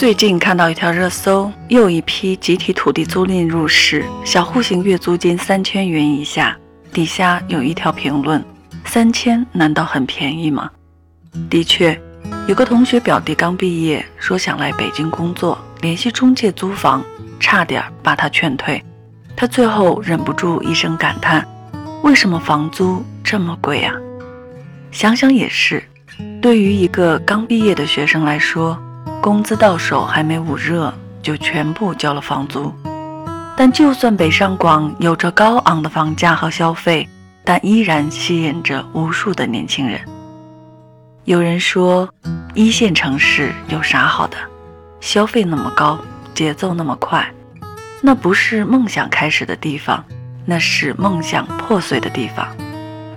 [0.00, 6.56] 最近看到一条热搜，又一批集体土地租赁入市，小户型月租金三千元以下。
[6.90, 8.42] 底下有一条评论：
[8.86, 10.70] 三千难道很便宜吗？
[11.50, 12.00] 的确，
[12.48, 17.04] 有个同学表弟刚毕业，说想来北京工作，联系中介租房，
[17.38, 18.82] 差点把他劝退。
[19.36, 21.46] 他最后忍不住一声感叹：
[22.02, 23.94] 为什么房租这么贵啊？
[24.90, 25.84] 想想也是，
[26.40, 28.82] 对于一个刚毕业的学生来说。
[29.22, 30.92] 工资到手还没捂热，
[31.22, 32.72] 就全部交了房租。
[33.54, 37.06] 但就算北上广有着高昂的房价和消费，
[37.44, 40.00] 但依然吸引着无数的年轻人。
[41.24, 42.08] 有人说，
[42.54, 44.38] 一线城市有啥好的？
[45.00, 45.98] 消费那么高，
[46.34, 47.30] 节奏那么快，
[48.00, 50.02] 那不是梦想开始的地方，
[50.46, 52.48] 那是梦想破碎的地方。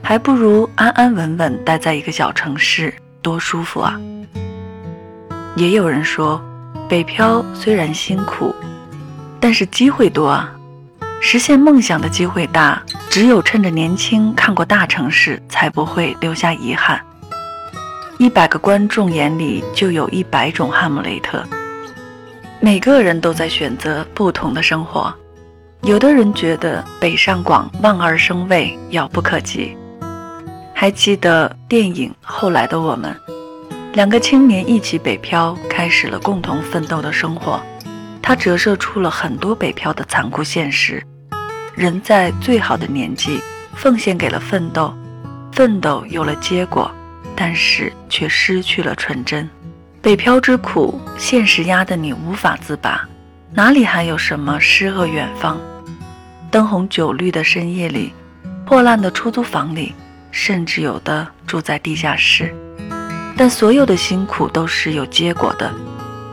[0.01, 3.97] 还不如安安稳稳待在一个小城市，多舒服啊！
[5.55, 6.41] 也有人说，
[6.89, 8.55] 北漂虽然辛苦，
[9.39, 10.51] 但是机会多啊，
[11.21, 12.81] 实现梦想的机会大。
[13.09, 16.99] 只有趁着年轻看过大城市，才不会留下遗憾。
[18.17, 21.43] 一百个观众眼里就有一百种哈姆雷特，
[22.59, 25.13] 每个人都在选择不同的生活。
[25.83, 29.77] 有的人觉得北上广望而生畏，遥不可及。
[30.73, 33.15] 还记得电影《后来的我们》。
[33.93, 37.61] 两个青年一起北漂，开始了共同奋斗的生活。
[38.23, 41.05] 它折射出了很多北漂的残酷现实：
[41.75, 43.39] 人在最好的年纪
[43.75, 44.91] 奉献给了奋斗，
[45.51, 46.89] 奋斗有了结果，
[47.35, 49.47] 但是却失去了纯真。
[50.01, 53.07] 北漂之苦，现实压得你无法自拔，
[53.53, 55.61] 哪里还有什么诗和远方？
[56.49, 58.11] 灯红酒绿的深夜里，
[58.65, 59.93] 破烂的出租房里，
[60.31, 62.55] 甚至有的住在地下室。
[63.35, 65.71] 但所有的辛苦都是有结果的，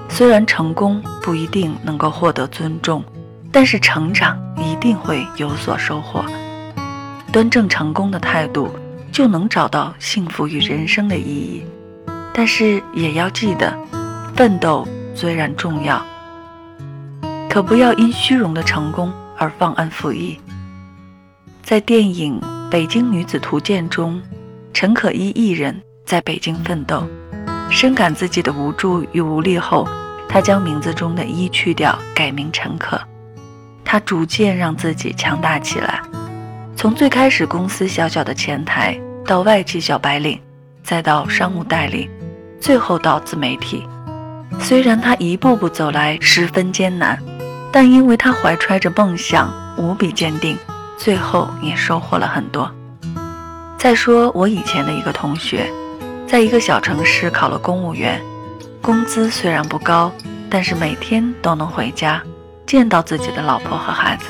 [0.08, 3.02] 虽然成功不一定能够获得尊重，
[3.50, 6.24] 但是成长一定会有所收获。
[7.32, 8.68] 端正成功的态度，
[9.10, 11.64] 就能找到幸福与人生的意义。
[12.34, 13.76] 但是也要记得，
[14.36, 16.04] 奋斗虽然重要，
[17.48, 20.38] 可不要因虚荣的成功而忘恩负义。
[21.62, 24.20] 在电影《北京女子图鉴》中，
[24.74, 25.80] 陈可依一人。
[26.10, 27.06] 在北京奋斗，
[27.70, 29.86] 深感自己的无助与无力后，
[30.28, 33.00] 他将名字中的“一”去掉，改名陈可。
[33.84, 36.02] 他逐渐让自己强大起来，
[36.74, 40.36] 从最开始公司小小的前台，到外企小白领，
[40.82, 42.10] 再到商务代理，
[42.60, 43.86] 最后到自媒体。
[44.58, 47.16] 虽然他一步步走来十分艰难，
[47.70, 49.48] 但因为他怀揣着梦想，
[49.78, 50.58] 无比坚定，
[50.96, 52.68] 最后也收获了很多。
[53.78, 55.70] 再说我以前的一个同学。
[56.30, 58.22] 在一个小城市考了公务员，
[58.80, 60.12] 工资虽然不高，
[60.48, 62.22] 但是每天都能回家
[62.64, 64.26] 见到自己的老婆和孩子，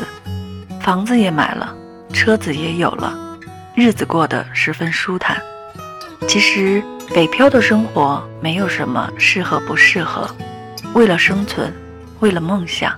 [0.81, 1.77] 房子也买了，
[2.11, 3.15] 车子也有了，
[3.75, 5.37] 日子过得十分舒坦。
[6.27, 6.83] 其实
[7.15, 10.27] 北漂的生活没有什么适合不适合，
[10.94, 11.71] 为了生存，
[12.21, 12.94] 为了梦想，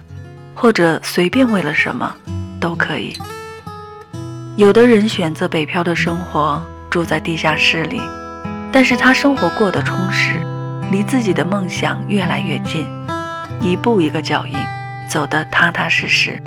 [0.55, 2.15] 或者随便为了什么
[2.61, 3.19] 都可以。
[4.55, 8.01] 有的人选择北漂的生活，住在地下室里。
[8.73, 10.41] 但是他生活过得充实，
[10.91, 12.87] 离自己的梦想越来越近，
[13.61, 14.57] 一步一个脚印，
[15.11, 16.43] 走得踏踏实实。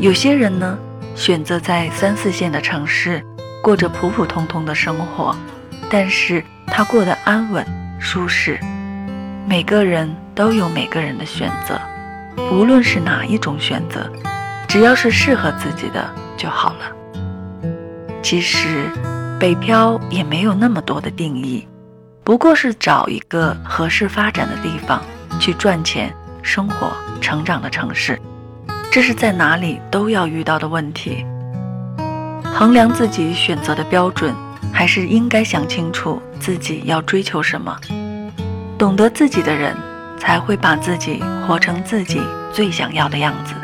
[0.00, 0.76] 有些人呢，
[1.14, 3.24] 选择在三四线的城市，
[3.62, 5.36] 过着普普通通的生活，
[5.88, 7.64] 但是他过得安稳
[8.00, 8.58] 舒适。
[9.46, 11.80] 每个人都有每个人的选择，
[12.50, 14.10] 无论是哪一种选择，
[14.66, 16.04] 只要是适合自己的
[16.36, 17.70] 就好了。
[18.22, 18.90] 其实。
[19.38, 21.64] 北漂也没有那么多的定义，
[22.24, 25.00] 不过是找一个合适发展的地方
[25.38, 26.12] 去赚钱、
[26.42, 26.90] 生活、
[27.20, 28.20] 成长的城市，
[28.90, 31.24] 这是在哪里都要遇到的问题。
[32.44, 34.34] 衡量自己选择的标准，
[34.72, 37.78] 还是应该想清楚自己要追求什么。
[38.76, 39.76] 懂得自己的人，
[40.18, 42.20] 才会把自己活成自己
[42.52, 43.54] 最想要的样子。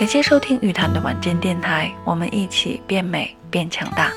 [0.00, 4.10] 感谢收听雨谈的晚间电台，我们一起变美变强大。